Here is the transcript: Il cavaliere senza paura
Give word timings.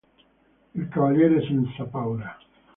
Il 0.73 0.87
cavaliere 0.89 1.43
senza 1.45 1.83
paura 1.83 2.35